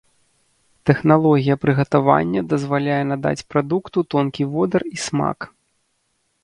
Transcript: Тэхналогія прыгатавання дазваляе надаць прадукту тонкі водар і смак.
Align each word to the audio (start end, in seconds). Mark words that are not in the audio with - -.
Тэхналогія 0.89 1.55
прыгатавання 1.65 2.41
дазваляе 2.55 2.99
надаць 3.11 3.47
прадукту 3.53 3.97
тонкі 4.17 4.43
водар 4.57 4.81
і 4.97 5.05
смак. 5.07 5.39